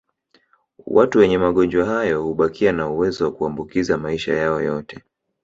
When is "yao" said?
4.33-4.61